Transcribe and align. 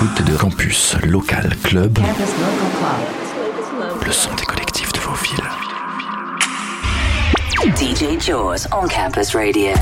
l'écoute 0.00 0.22
de 0.24 0.36
Campus 0.36 0.96
Local 1.02 1.56
Club, 1.62 1.98
le 4.04 4.12
son 4.12 4.32
des 4.34 4.44
collectifs 4.44 4.92
de 4.92 5.00
vos 5.00 5.14
villes. 5.14 5.44
DJ 7.76 8.20
Jaws 8.24 8.66
on 8.72 8.86
Campus 8.86 9.34
Radio. 9.34 9.72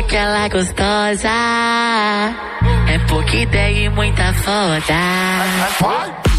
aquela 0.00 0.48
gostosa. 0.48 1.28
É 2.88 2.98
porque 3.06 3.46
tem 3.46 3.88
muita 3.90 4.32
foda. 4.32 6.29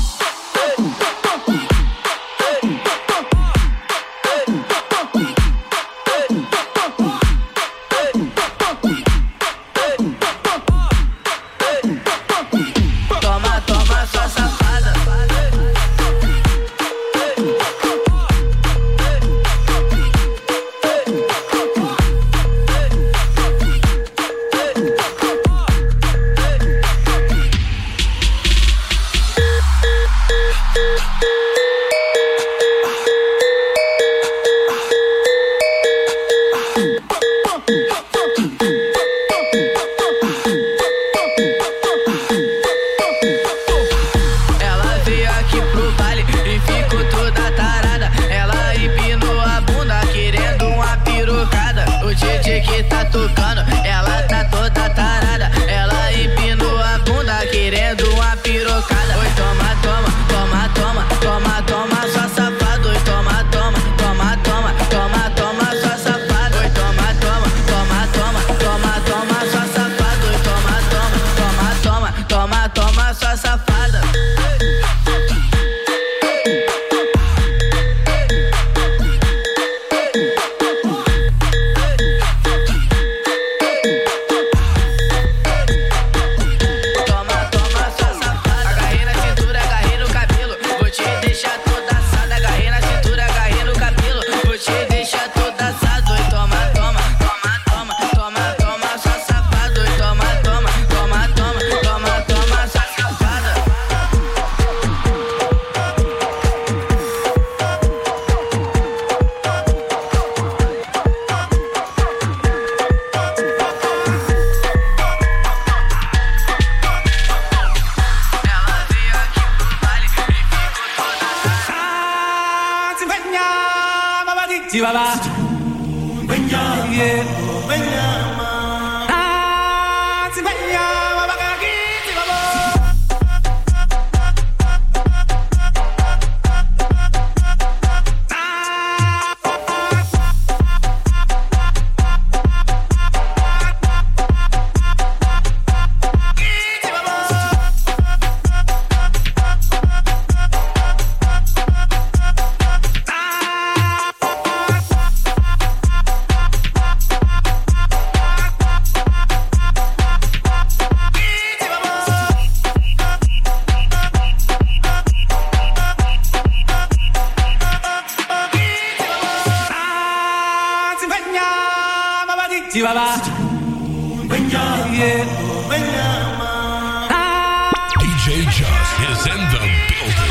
DJ 178.00 178.46
Just 178.50 179.00
is 179.10 179.26
in 179.28 179.42
the 179.52 179.60
building. 179.90 180.31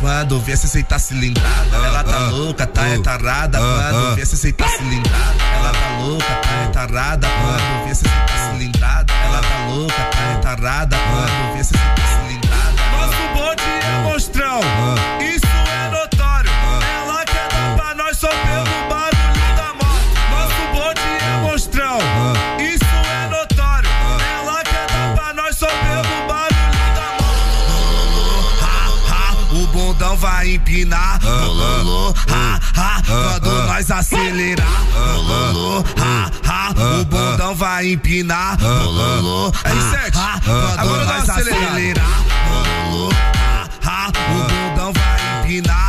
quando 0.00 0.40
vê 0.40 0.56
se 0.56 0.62
tá 0.62 0.68
aceitar 0.68 0.88
tá 0.88 0.94
ah, 0.94 0.96
ah, 0.96 0.96
tá 0.96 0.96
ah, 0.96 0.98
cilindrada. 0.98 1.76
Ela 1.76 2.04
tá 2.04 2.18
louca, 2.30 2.66
tá 2.66 2.82
retarada 2.82 3.58
quando 3.58 4.16
vê 4.16 4.26
se 4.26 4.34
aceitar 4.34 4.68
cilindrada. 4.68 5.44
Ela 5.54 5.72
tá 5.72 5.98
louca, 6.00 6.24
tá 6.24 6.60
retarada 6.66 7.28
quando 7.28 7.86
vê 7.86 7.94
se 7.94 8.06
aceitar 8.06 8.50
cilindrada. 8.50 9.12
Ela 9.12 9.40
tá 9.40 9.66
louca, 9.68 9.94
tá 9.94 10.34
retarada 10.34 10.96
quando 10.96 11.56
vê 11.56 11.64
se 11.64 11.74
aceitar 11.74 12.08
cilindrada. 12.08 12.68
Nosso 12.92 13.34
bonde 13.34 13.62
é 13.62 14.02
monstrão. 14.02 14.60
vai 30.18 30.54
empinar. 30.54 31.20
Lololô, 31.22 32.14
ha, 32.28 32.60
ha, 32.76 33.02
quando 33.06 33.66
nós 33.66 33.90
acelerar. 33.90 34.84
Lololô, 34.94 35.84
ha, 35.96 36.30
ha, 36.44 36.70
o 37.00 37.04
bundão 37.04 37.54
vai 37.54 37.92
empinar. 37.92 38.58
Lololô, 38.60 39.52
R7, 39.52 40.12
quando 40.44 41.04
nós 41.06 41.30
acelerar. 41.30 42.22
Lololô, 42.90 43.10
ha, 43.34 43.68
ha, 43.84 44.08
o 44.08 44.70
bundão 44.70 44.92
vai 44.92 45.40
empinar. 45.40 45.87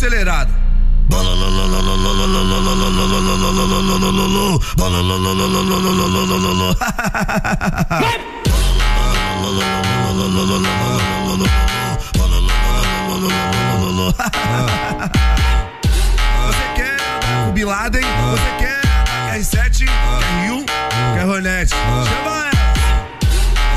Acelerada. 0.00 0.50
Você 16.46 16.66
quer 16.74 16.96
o 17.48 17.52
Bin 17.52 17.64
Laden? 17.64 18.02
Você 18.30 18.50
quer 18.58 18.80
R7, 19.38 19.84
quer 19.84 20.44
Rio, 20.44 20.64
quer 21.14 21.26
Hornet? 21.26 21.70
Chama 21.70 22.48
ela. 22.48 22.50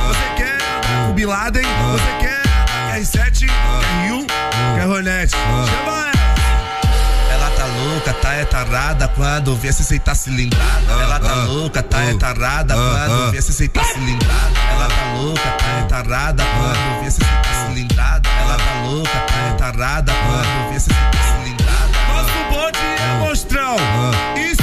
Você 0.08 0.28
quer 0.38 1.10
o 1.10 1.14
Bin 1.14 1.26
Laden? 1.26 1.64
Você 1.64 2.12
quer 2.22 2.44
R7, 2.98 3.40
quer 3.40 4.06
Rio, 4.06 4.26
quer 4.76 4.88
Hornet? 4.88 5.32
Chama 5.32 5.92
ela. 5.98 6.13
É 8.44 8.46
tarada 8.46 9.08
quando 9.08 9.56
vê 9.56 9.72
se 9.72 10.00
tá 10.00 10.14
cilindrada. 10.14 10.92
Ela 10.92 11.20
tá 11.20 11.34
louca, 11.46 11.82
tá 11.82 12.04
é 12.04 12.14
tarada 12.14 12.76
quando 12.76 13.32
vê 13.32 13.42
se 13.42 13.68
tá 13.70 13.84
cilindrada. 13.86 14.60
Ela 14.72 14.88
tá 14.88 15.14
louca, 15.16 15.50
tá 15.52 15.66
é 15.66 15.84
tarada 15.84 16.44
quando 16.44 17.04
vê 17.04 17.12
se 17.12 17.20
tá 17.20 17.66
cilindrada. 17.66 18.30
Ela 18.30 18.58
tá 18.58 18.82
louca, 18.84 19.10
tá 19.10 19.34
é 19.34 19.54
tarada 19.54 20.14
quando 20.14 20.74
vê 20.74 20.80
se 20.80 20.90
tá 20.90 21.12
cilindrada. 21.24 21.94
Nosso 22.14 22.44
bonde 22.52 22.80
é 22.80 23.20
monstrão, 23.20 23.76
isso 24.36 24.63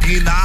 bundão 0.00 0.41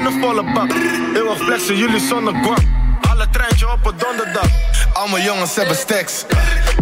in 0.00 0.06
een 0.06 0.20
volle 0.20 0.52
bak. 0.52 0.70
Eeuwig 1.14 1.38
flexen, 1.38 1.76
jullie 1.76 2.00
zonder 2.00 2.34
guap. 2.34 2.62
Alle 3.10 3.28
treintje 3.30 3.70
op 3.72 3.84
het 3.84 4.00
donderdag. 4.00 4.48
Al 4.92 5.08
mijn 5.08 5.24
jongens 5.24 5.54
hebben 5.54 5.76
stacks. 5.76 6.24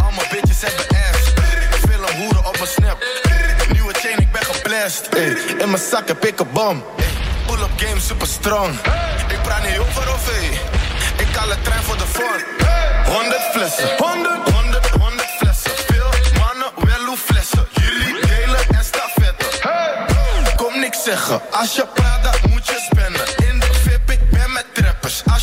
Al 0.04 0.11
mijn 0.16 0.28
bitches 0.31 0.61
hebben 0.61 0.87
ass. 0.88 1.33
Veel 1.87 2.09
een 2.09 2.16
hoeren 2.16 2.46
op 2.46 2.57
mijn 2.57 2.68
snap. 2.68 2.98
Nieuwe 3.72 3.92
chain, 3.92 4.18
ik 4.18 4.33
ben 4.33 4.44
geblest. 4.44 5.09
In 5.59 5.70
mijn 5.70 5.83
zak 5.90 6.09
heb 6.09 6.24
ik 6.24 6.40
een 6.40 6.46
bom. 6.52 6.85
Pull-up 7.46 7.70
game 7.76 8.00
super 8.00 8.26
strong. 8.26 8.74
Ik 9.28 9.42
praat 9.42 9.62
niet 9.68 9.78
over 9.78 10.12
of. 10.12 10.31
Ik 11.16 11.37
haal 11.37 11.50
een 11.50 11.62
trein 11.62 11.83
voor 11.83 11.96
de 11.96 12.07
vorm. 12.07 12.42
100 13.04 13.40
flessen. 13.52 13.88
100, 13.96 14.50
100, 14.50 14.88
100 14.88 15.28
flessen. 15.38 15.70
Veel 15.87 16.11
mannen, 16.38 16.70
wel 16.74 17.07
hoe 17.07 17.16
flessen. 17.16 17.66
Jullie 17.72 18.26
delen 18.26 18.61
en 18.68 18.85
stafetten. 18.85 19.46
Kom 20.57 20.81
niks 20.81 21.04
zeggen. 21.04 21.40
Als 21.50 21.74
je 21.74 21.87
praat, 21.94 22.47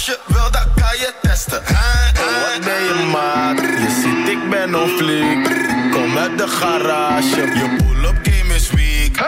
Als 0.06 0.16
je 0.16 0.34
wil, 0.34 0.52
dan 0.52 0.74
kan 0.76 0.98
je 0.98 1.14
testen. 1.22 1.62
Wat 1.64 2.64
ben 2.64 2.84
je 2.84 3.10
maat? 3.12 3.60
Je 3.60 4.02
ziet, 4.02 4.30
ik 4.30 4.50
ben 4.50 4.76
on 4.76 4.88
fleek. 4.88 5.44
Kom 5.92 6.18
uit 6.18 6.38
de 6.38 6.48
garage. 6.48 7.42
Je 7.42 7.76
pull-up 7.78 8.16
game 8.24 8.54
is 8.54 8.70
weak. 8.70 9.28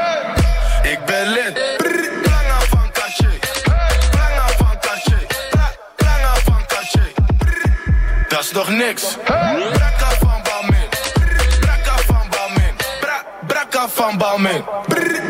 Ik 0.84 1.00
ben 1.06 1.28
lid. 1.30 1.76
Dat 8.28 8.40
is 8.40 8.52
nog 8.52 8.70
niks. 8.70 9.18
Brakka 9.26 10.10
van 10.20 10.42
Balmin. 10.44 10.90
Brakka 11.60 11.98
van 12.06 12.28
Balmin. 12.30 12.76
Bra 13.00 13.24
Brakka 13.48 13.88
van 13.90 14.18
Balmin. 14.18 14.64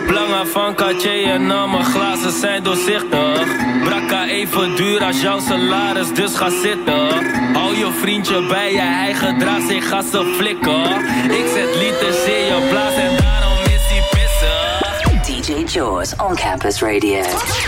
Belangen 0.07 0.47
van 0.47 0.75
Cartier 0.75 1.29
en 1.33 1.51
al 1.51 1.67
mijn 1.67 1.83
glazen 1.83 2.31
zijn 2.31 2.63
doorzichtig. 2.63 3.47
Brakka 3.83 4.27
even 4.27 4.75
duur 4.75 5.03
als 5.03 5.21
jouw 5.21 5.39
salaris, 5.39 6.13
dus 6.13 6.35
ga 6.35 6.49
zitten. 6.61 7.07
Hou 7.53 7.77
je 7.77 7.97
vriendje 8.01 8.47
bij 8.47 8.71
je, 8.71 8.81
hij 8.81 9.13
gedraagt 9.13 9.67
zich 9.67 9.91
als 9.91 10.13
een 10.13 10.33
flikker. 10.37 10.89
Ik 11.29 11.45
zet 11.55 11.75
liters 11.75 12.23
in 12.25 12.45
je 12.45 12.67
blaas 12.69 12.93
en 12.93 13.17
daarom 13.17 13.57
is 13.63 13.83
hij 13.89 14.03
pissig. 14.11 14.87
DJ 15.25 15.77
Jaws 15.77 16.13
on 16.15 16.35
Campus 16.35 16.81
Radio. 16.81 17.23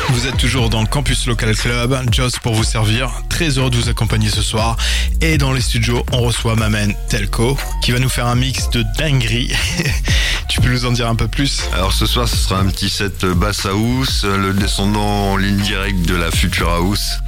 Vous 0.08 0.26
êtes 0.26 0.38
toujours 0.38 0.70
dans 0.70 0.82
le 0.84 0.90
Campus 0.90 1.26
Local 1.26 1.56
Club, 1.56 2.02
Joss 2.10 2.40
pour 2.40 2.54
vous 2.54 2.70
servir. 2.70 3.10
Très 3.28 3.50
heureux 3.58 3.70
de 3.70 3.76
vous 3.76 3.90
accompagner 3.90 4.30
ce 4.30 4.42
soir. 4.42 4.76
Et 5.22 5.38
dans 5.38 5.54
les 5.54 5.64
studios, 5.64 6.04
on 6.12 6.22
reçoit 6.22 6.56
Mamen 6.56 6.96
Telco 7.10 7.58
qui 7.82 7.92
va 7.92 8.00
nous 8.00 8.10
faire 8.10 8.28
un 8.28 8.36
mix 8.36 8.70
de 8.70 8.84
dinguerie. 8.98 9.52
tu 10.50 10.60
peux 10.62 10.70
nous 10.70 10.86
en 10.86 10.92
dire 10.92 11.08
un 11.08 11.16
peu 11.16 11.28
plus 11.28 11.62
Alors 11.74 11.94
ce 11.94 12.06
soir, 12.06 12.28
ce 12.28 12.36
sera 12.36 12.60
un 12.60 12.66
petit 12.66 12.90
set 12.90 13.24
basse 13.26 13.66
house, 13.66 14.26
le 14.26 14.54
descendant 14.54 15.32
en 15.32 15.38
ligne 15.38 15.60
directe 15.60 16.02
de 16.02 16.16
la 16.16 16.32
Future 16.32 16.70
House. 16.70 17.20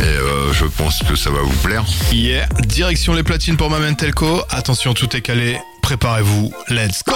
Et 0.00 0.02
euh, 0.02 0.52
je 0.52 0.64
pense 0.66 0.98
que 1.08 1.14
ça 1.14 1.30
va 1.30 1.40
vous 1.40 1.56
plaire. 1.62 1.84
Yeah, 2.12 2.46
direction 2.66 3.14
les 3.14 3.22
platines 3.22 3.56
pour 3.56 3.70
Mamen 3.70 3.96
Telco. 3.96 4.42
Attention, 4.50 4.92
tout 4.92 5.16
est 5.16 5.22
calé. 5.22 5.58
Préparez-vous. 5.82 6.52
Let's 6.68 7.02
go. 7.06 7.14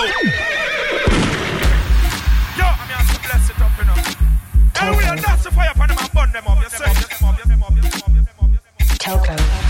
Telco. 8.99 9.66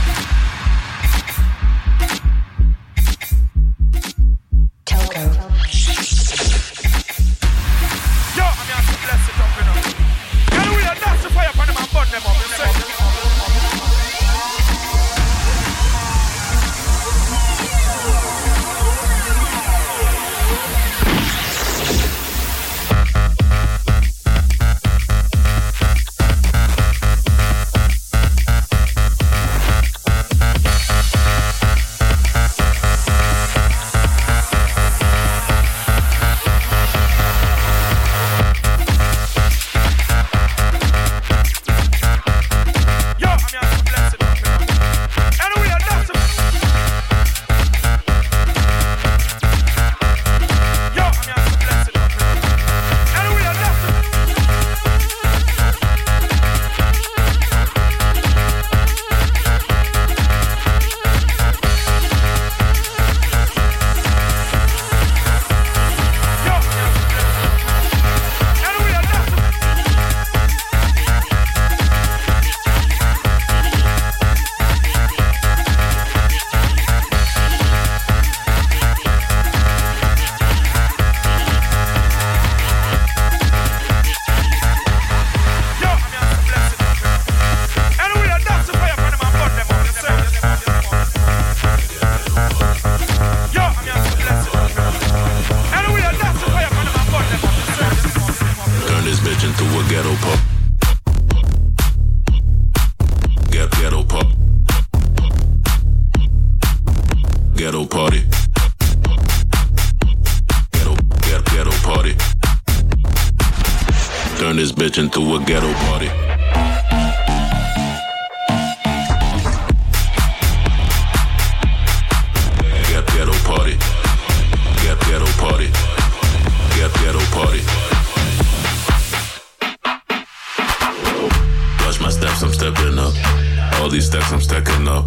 All 133.87 133.93
these 133.93 134.07
stacks, 134.07 134.33
I'm 134.33 134.41
stacking 134.41 134.89
up. 134.89 135.05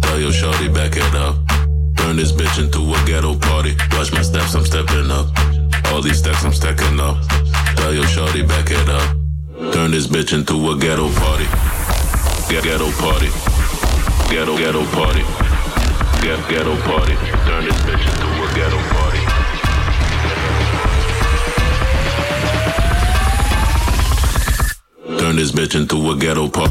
Tell 0.00 0.18
your 0.18 0.32
shorty 0.32 0.66
back 0.68 0.96
it 0.96 1.14
up. 1.14 1.36
Turn 1.98 2.16
this 2.16 2.32
bitch 2.32 2.58
into 2.58 2.80
a 2.80 3.04
ghetto 3.04 3.36
party. 3.36 3.76
Watch 3.92 4.12
my 4.12 4.22
steps, 4.22 4.54
I'm 4.54 4.64
stepping 4.64 5.10
up. 5.10 5.28
All 5.92 6.00
these 6.00 6.20
stacks, 6.20 6.42
I'm 6.42 6.54
stacking 6.54 6.98
up. 6.98 7.18
Tell 7.76 7.92
your 7.92 8.06
shorty, 8.06 8.40
back 8.40 8.70
it 8.70 8.88
up. 8.88 9.14
Turn 9.74 9.90
this 9.90 10.06
bitch 10.06 10.32
into 10.32 10.54
a 10.70 10.78
ghetto 10.78 11.12
party. 11.20 11.44
Get 12.48 12.64
ghetto 12.64 12.90
party. 12.92 13.28
Ghetto 14.32 14.56
ghetto 14.56 14.86
party. 14.96 15.20
Get 16.24 16.40
ghetto 16.48 16.80
party. 16.80 17.16
Turn 17.44 17.66
this 17.66 17.76
bitch 17.84 18.06
into 18.08 18.28
a 18.40 18.48
ghetto 18.56 18.80
party. 18.94 19.20
Turn 25.18 25.36
this 25.36 25.52
bitch 25.52 25.74
into 25.78 26.10
a 26.10 26.16
ghetto 26.16 26.48
pop. 26.48 26.70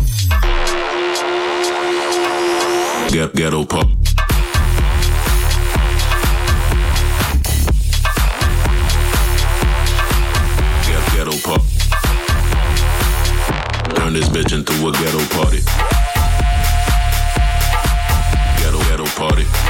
Get 3.13 3.31
ghetto 3.35 3.63
pop. 3.63 3.87
Get 10.87 11.03
ghetto 11.13 11.37
pop. 11.43 11.61
Turn 13.93 14.13
this 14.13 14.27
bitch 14.29 14.51
into 14.51 14.73
a 14.87 14.91
ghetto 14.93 15.19
party. 15.35 15.61
Ghetto 18.57 18.79
ghetto 18.89 19.05
party. 19.15 19.62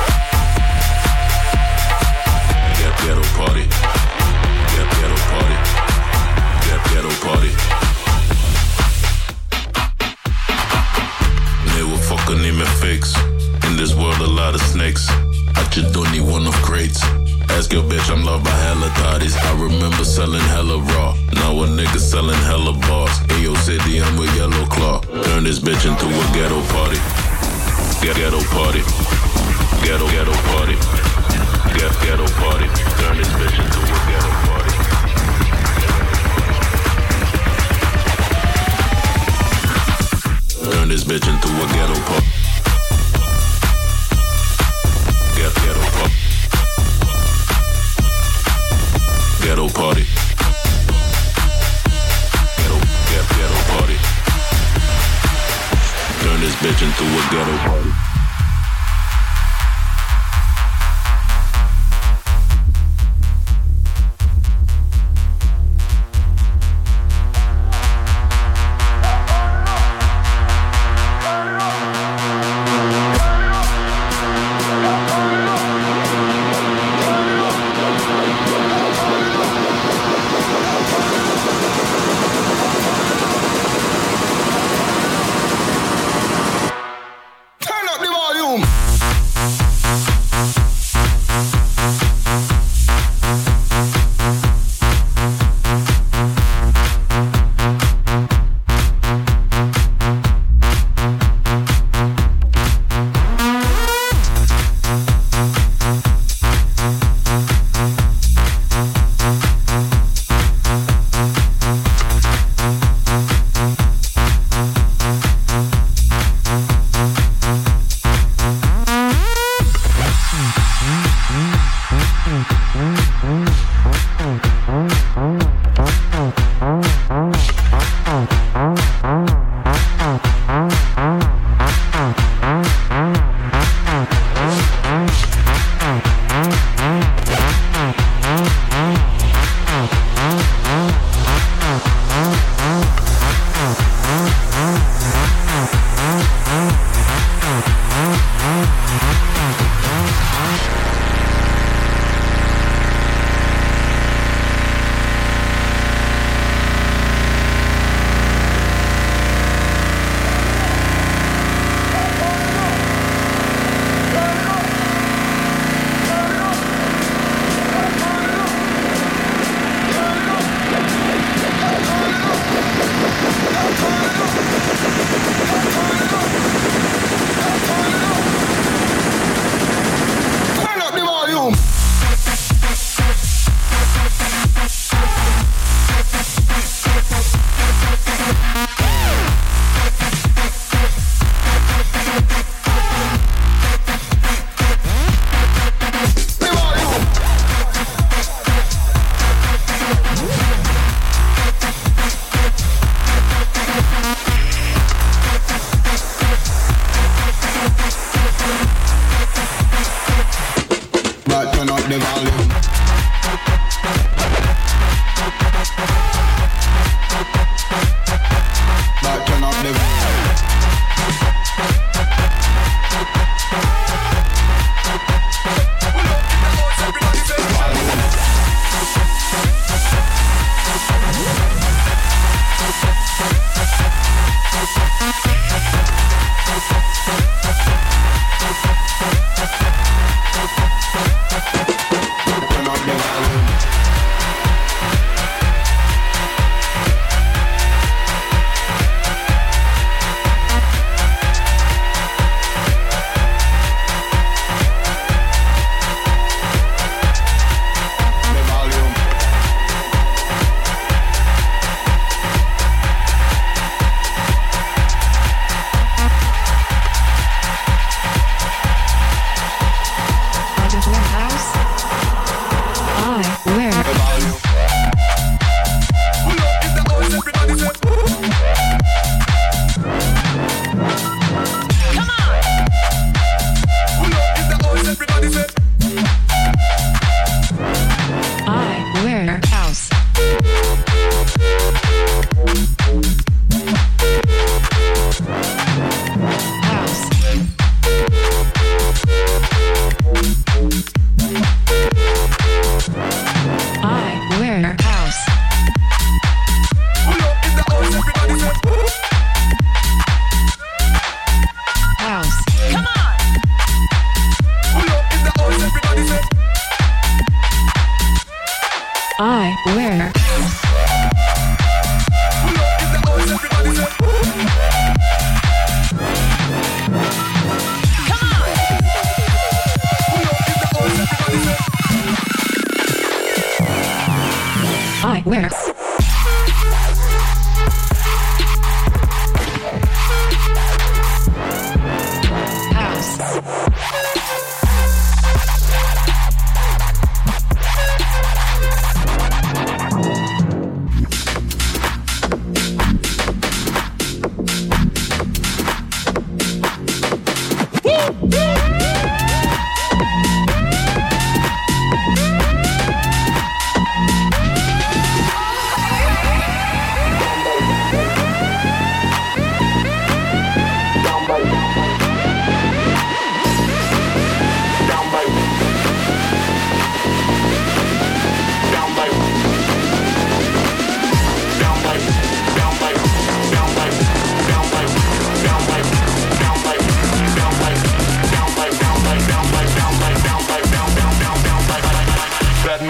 Hella 18.84 18.96
thotties. 18.96 19.36
I 19.38 19.52
remember 19.62 20.04
selling 20.04 20.41
hella 20.41 20.80
raw. 20.80 21.15
Now 21.34 21.63
a 21.63 21.67
nigga 21.67 22.00
selling 22.00 22.39
hella 22.43 22.74
bars. 22.74 23.12
In 23.32 23.43
your 23.43 23.56
city, 23.58 24.02
I'm 24.02 24.17
a 24.17 24.26
yellow 24.36 24.65
claw. 24.65 25.00
Turn 25.00 25.43
this 25.43 25.60
bitch 25.60 25.86
into 25.86 26.06
a 26.06 26.24
ghetto 26.34 26.62
party. 26.74 27.00
Ghetto 28.02 28.41
party. 28.52 28.82
Ghetto 29.84 30.08
ghetto 30.10 30.34
party. 30.52 30.76
Get 31.78 31.93
ghetto 32.02 32.28
party. 32.41 32.67
Turn 33.00 33.17
this 33.17 33.28
bitch 33.39 33.58
into 33.63 33.80
a 33.80 34.00
ghetto 34.10 34.32
party. 34.48 34.74
Turn 40.72 40.88
this 40.89 41.04
bitch 41.04 41.28
into 41.28 41.48
a 41.48 41.67
ghetto 41.74 41.96
pop. 42.08 42.24
Get 45.36 45.54
ghetto 45.63 45.82
pop. 45.98 46.23
Ghetto 49.43 49.67
party. 49.67 50.06
Ghetto, 52.56 52.79
get 53.10 53.27
ghetto 53.36 53.60
party. 53.73 53.97
Turn 56.21 56.39
this 56.39 56.56
bitch 56.56 56.82
into 56.82 57.03
a 57.03 57.21
ghetto 57.29 57.58
party. 57.58 58.12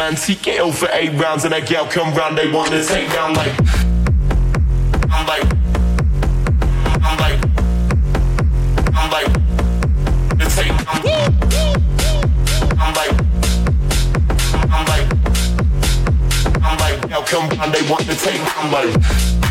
Man 0.03 0.15
TKO 0.15 0.73
for 0.73 0.89
eight 0.91 1.13
rounds 1.13 1.45
and 1.45 1.53
that 1.53 1.65
gal 1.65 1.87
come 1.87 2.13
round, 2.13 2.37
they 2.37 2.51
want 2.51 2.69
to 2.71 2.83
take 2.83 3.09
down 3.13 3.33
like. 3.35 3.53
I'm 5.09 5.25
like. 5.25 5.45
I'm 7.01 7.17
like. 7.19 7.39
Take. 10.55 10.71
I'm, 10.87 11.01
like. 12.99 13.13
I'm 14.73 14.85
like. 14.91 15.05
I'm. 16.61 17.09
Gal 17.09 17.23
come 17.23 17.47
round, 17.57 17.73
they 17.73 17.89
want 17.89 18.03
to 18.03 18.15
take. 18.15 18.41
I'm. 18.57 19.42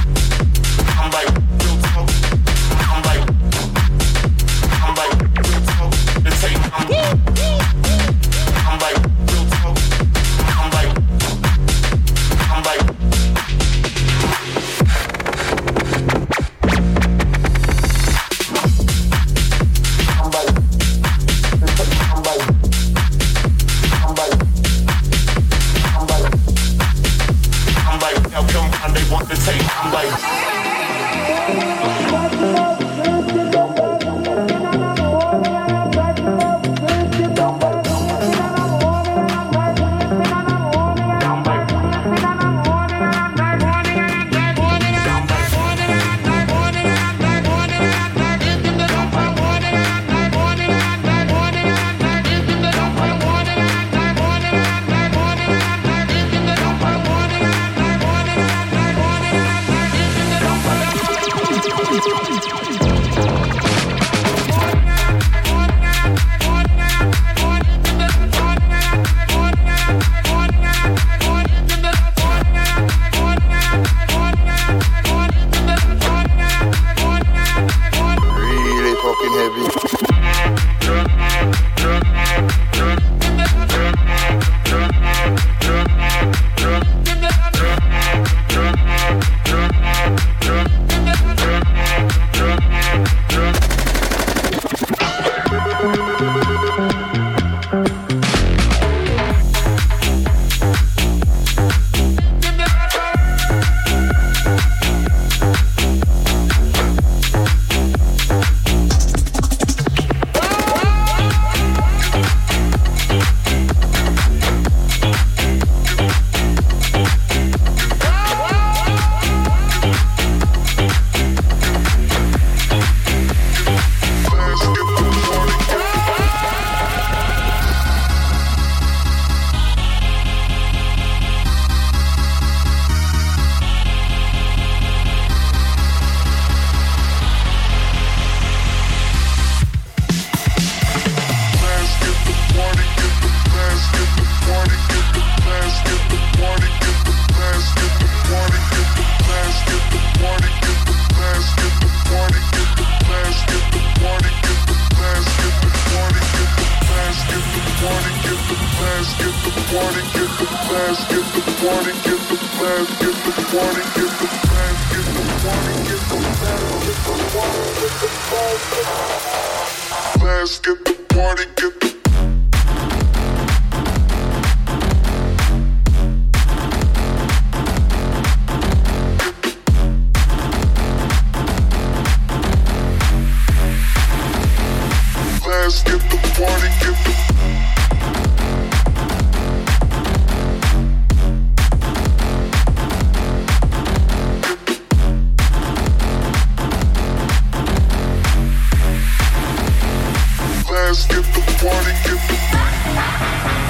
let's 200.93 201.07
get 201.07 201.25
the 201.25 201.41
party, 201.59 201.93
get 202.05 202.21
the 202.29 203.62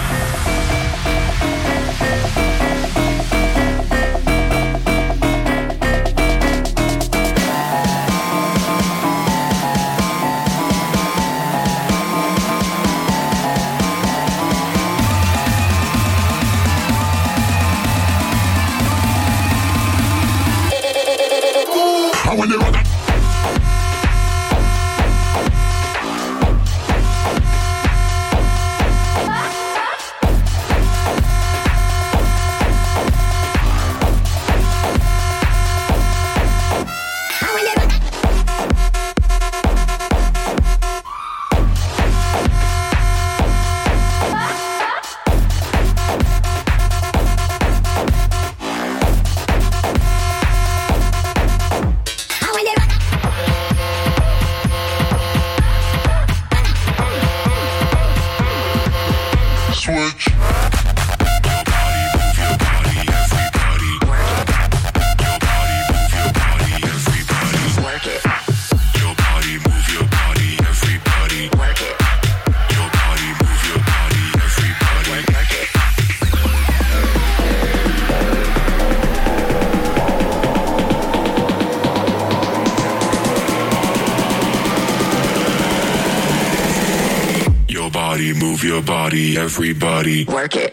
everybody, 89.12 89.36
everybody. 89.36 90.24
Work 90.24 90.56
it. 90.56 90.71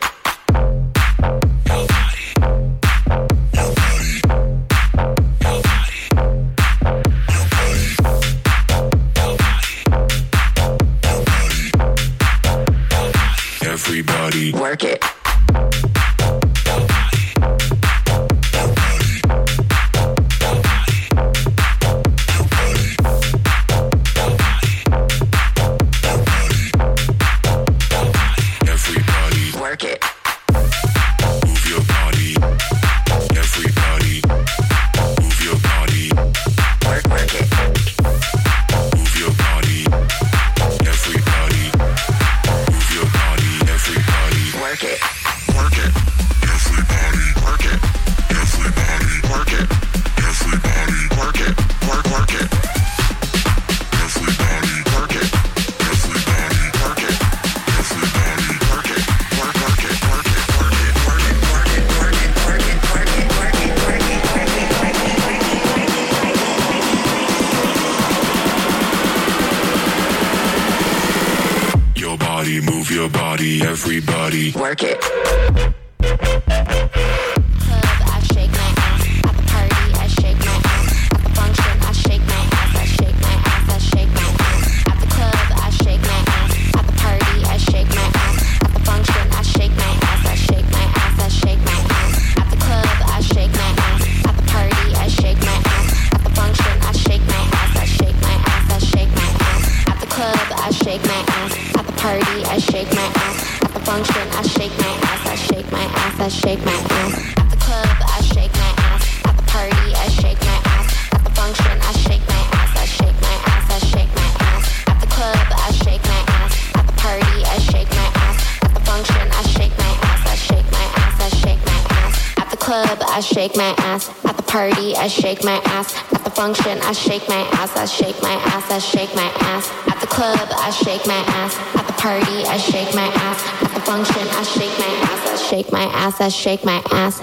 shake 123.39 123.55
my 123.55 123.73
ass. 123.77 124.09
At 124.25 124.35
the 124.35 124.43
party, 124.43 124.97
I 124.97 125.07
shake 125.07 125.45
my 125.45 125.61
ass. 125.77 125.95
At 126.11 126.25
the 126.25 126.29
function, 126.29 126.77
I 126.81 126.91
shake 126.91 127.25
my 127.29 127.47
ass. 127.53 127.71
I 127.77 127.85
shake 127.85 128.21
my 128.21 128.33
ass. 128.33 128.69
I 128.69 128.79
shake 128.79 129.15
my 129.15 129.31
ass. 129.53 129.71
At 129.87 130.01
the 130.01 130.07
club, 130.07 130.49
I 130.51 130.69
shake 130.71 131.07
my 131.07 131.23
ass. 131.39 131.55
At 131.73 131.87
the 131.87 131.93
party, 131.93 132.43
I 132.43 132.57
shake 132.57 132.93
my 132.93 133.07
ass. 133.07 133.39
At 133.63 133.73
the 133.75 133.79
function, 133.79 134.27
I 134.27 134.43
shake 134.43 134.77
my 134.77 134.91
ass. 135.07 135.21
I 135.31 135.35
shake 135.47 135.71
my 135.71 135.85
ass. 135.85 136.19
I 136.19 136.27
shake 136.27 136.65
my 136.65 136.81
ass. 136.91 137.21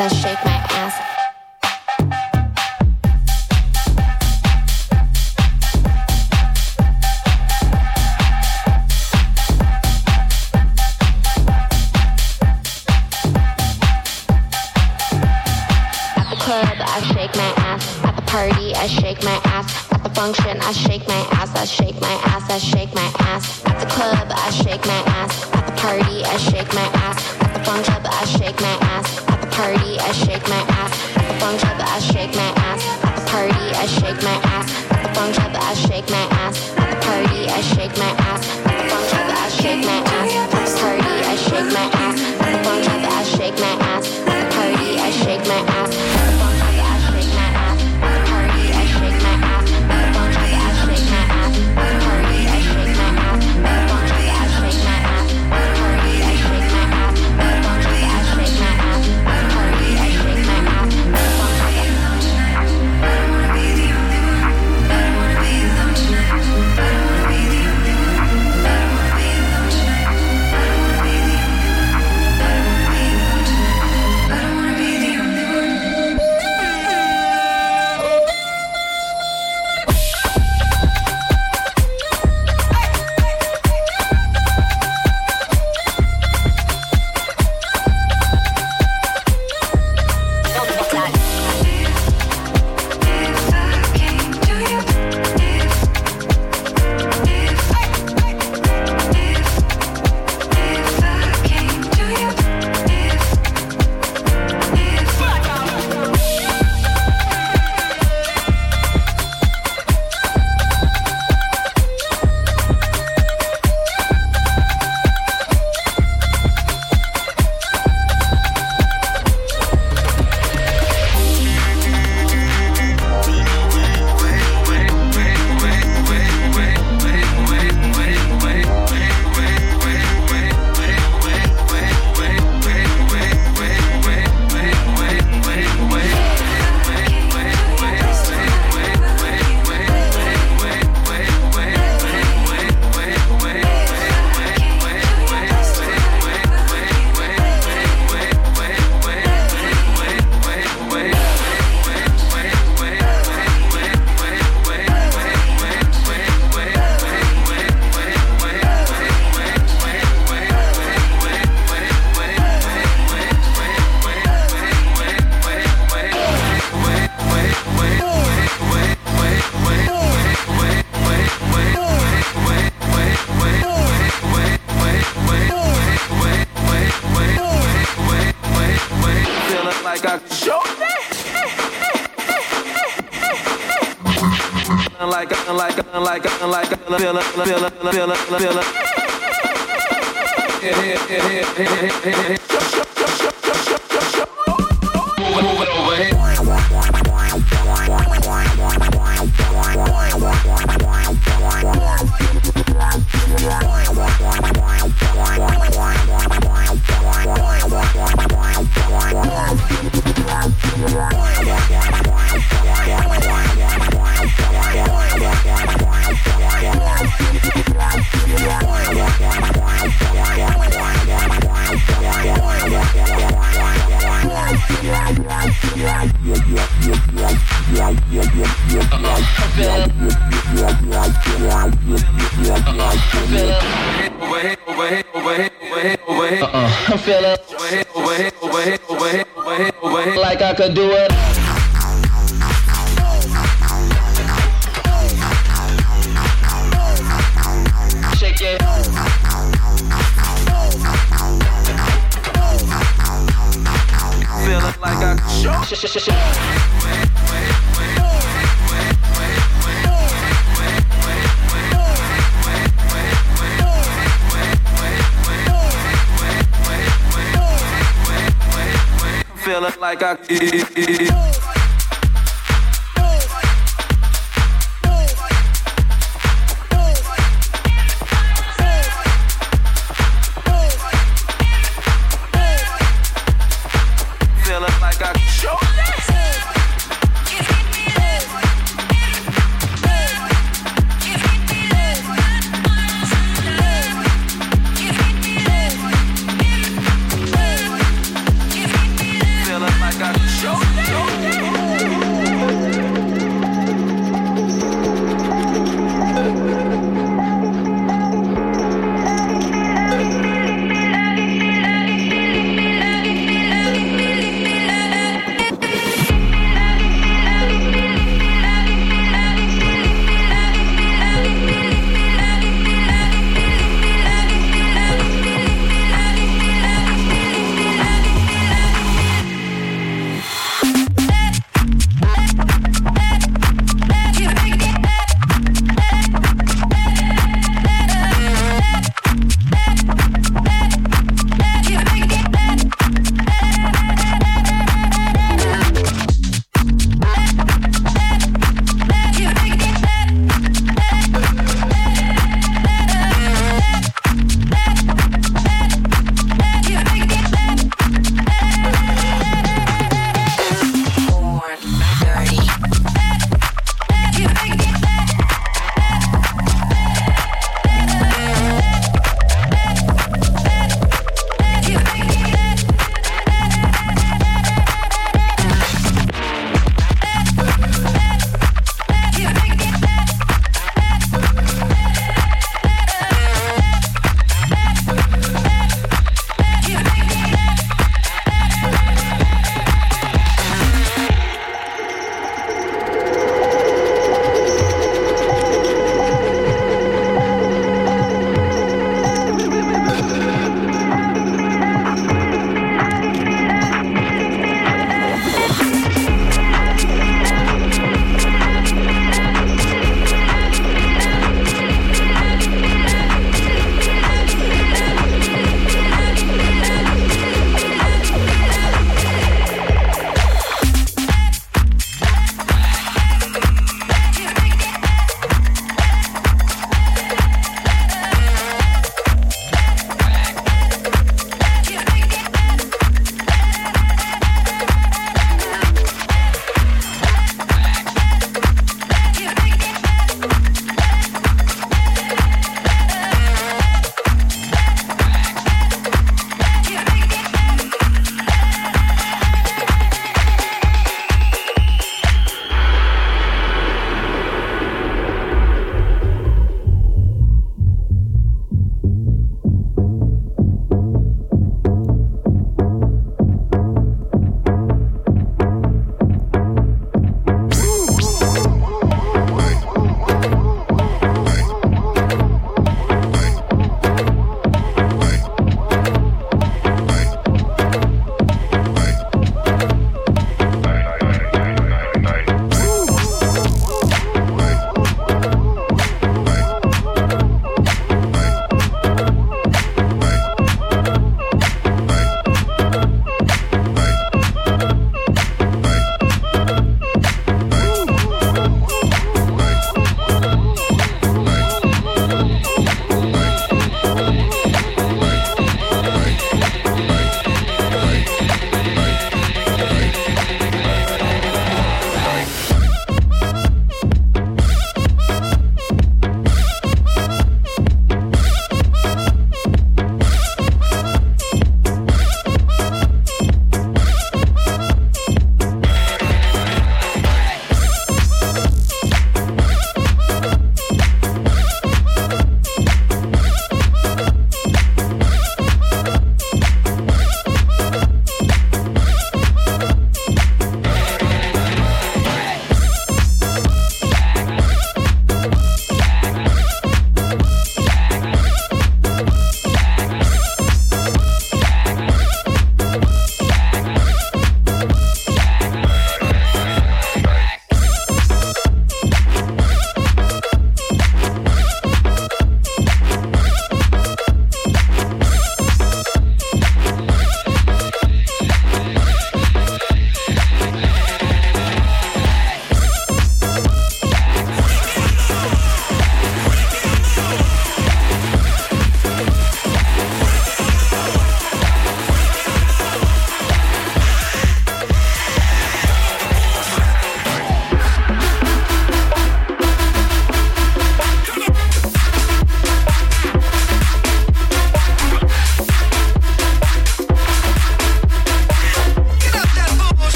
I 0.00 0.08
shake 0.08 0.44
my 0.44 0.52
ass. 0.52 0.57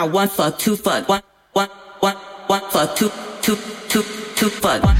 Now 0.00 0.06
one 0.06 0.28
for 0.28 0.50
two 0.52 0.76
for 0.76 0.98
one, 1.02 1.20
one, 1.52 1.68
one, 2.00 2.16
one 2.46 2.70
for 2.70 2.86
two, 2.96 3.10
two, 3.42 3.54
two, 3.90 4.02
two 4.34 4.48
for 4.48 4.80
one. 4.80 4.99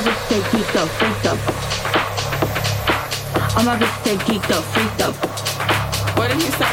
A 0.00 0.02
bitch 0.02 0.28
that 0.30 0.42
geeked 0.50 0.76
up, 0.80 0.88
freaked 0.96 1.26
up. 1.26 1.38
I'm 3.56 3.68
a 3.68 3.74
bitch 3.76 3.98
that 4.04 4.18
geeked 4.24 4.50
up, 4.50 4.64
freaked 4.72 5.00
up. 5.04 5.14
What 6.16 6.28
did 6.28 6.40
he 6.40 6.48
say? 6.48 6.72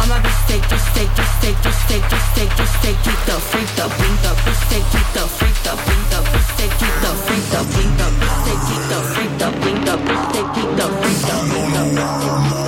I'm 0.00 0.10
a 0.12 0.18
bitch 0.20 0.42
that 0.48 0.62
just 0.68 0.88
take, 0.92 1.12
just 1.16 1.34
take, 1.40 1.56
just 1.64 1.88
take, 1.88 2.04
just 2.12 2.28
take, 2.36 2.52
just 2.56 2.76
take, 2.82 2.98
geeked 3.06 3.28
up, 3.32 3.40
freaked 3.40 3.78
up, 3.80 3.90
blinked 3.96 4.24
up, 4.28 4.36
bitch 4.44 4.62
that 4.68 4.84
geeked 4.92 5.16
up, 5.16 5.28
freaked 5.32 5.66
up, 5.66 5.78
blinked 5.80 6.12
up, 6.12 6.24
bitch 6.28 6.50
that 6.58 6.70
geeked 6.76 7.04
up, 7.08 7.16
freaked 7.24 7.54
up, 7.56 7.66
blinked 7.72 8.00
up, 8.04 8.12
bitch 8.20 8.38
that 8.44 8.58
geeked 8.68 8.92
up, 8.92 9.04
freaked 9.16 9.42
up, 9.42 9.54
blinked 9.62 9.88
up, 9.88 10.00
bitch 10.04 10.26
that 10.34 10.46
geeked 10.52 10.80
up, 10.84 10.92
freaked 11.00 11.30
up, 11.32 11.42
blinked 11.48 12.64
up. 12.64 12.67